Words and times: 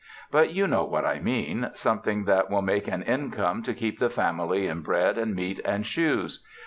But 0.31 0.51
you 0.51 0.65
know 0.65 0.83
what 0.83 1.05
I 1.05 1.19
mean, 1.19 1.69
something 1.75 2.23
that 2.25 2.49
will 2.49 2.63
make 2.63 2.87
an 2.87 3.03
income 3.03 3.61
to 3.61 3.73
keep 3.75 3.99
the 3.99 4.09
family 4.09 4.65
in 4.65 4.81
bread 4.81 5.15
and 5.15 5.35
meat 5.35 5.59
and 5.63 5.85
shoes. 5.85 6.43